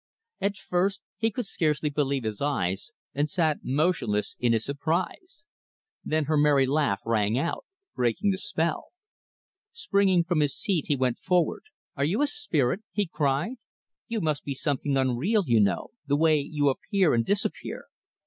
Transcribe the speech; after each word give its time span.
At 0.39 0.57
first, 0.57 1.03
he 1.17 1.29
could 1.29 1.45
scarce 1.45 1.81
believe 1.81 2.23
his 2.23 2.41
eyes, 2.41 2.91
and 3.13 3.29
sat 3.29 3.59
motionless 3.61 4.35
in 4.39 4.51
his 4.51 4.65
surprise. 4.65 5.45
Then 6.03 6.25
her 6.25 6.37
merry 6.37 6.65
laugh 6.65 7.01
rang 7.05 7.37
out 7.37 7.67
breaking 7.93 8.31
the 8.31 8.39
spell. 8.39 8.93
Springing 9.71 10.23
from 10.23 10.39
his 10.39 10.57
seat, 10.57 10.85
he 10.87 10.95
went 10.95 11.19
forward. 11.19 11.65
"Are 11.95 12.03
you 12.03 12.23
a 12.23 12.25
spirit?" 12.25 12.81
he 12.91 13.05
cried. 13.05 13.57
"You 14.07 14.21
must 14.21 14.43
be 14.43 14.55
something 14.55 14.97
unreal, 14.97 15.43
you 15.45 15.59
know 15.59 15.89
the 16.07 16.17
way 16.17 16.39
you 16.39 16.69
appear 16.69 17.13
and 17.13 17.23
disappear. 17.23 17.85